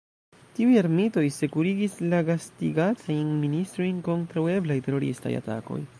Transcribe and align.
Tiuj 0.59 0.77
armitoj 0.81 1.25
sekurigis 1.35 1.99
la 2.13 2.23
gastigatajn 2.31 3.31
ministrojn 3.45 4.03
kontraŭ 4.11 4.49
eblaj 4.59 4.83
teroristaj 4.89 5.37
atakoj! 5.43 5.83